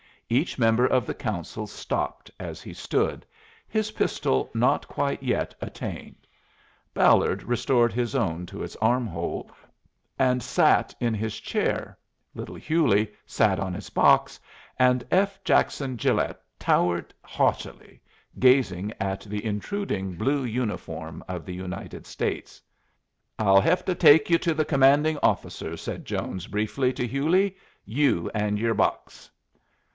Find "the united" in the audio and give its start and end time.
21.45-22.07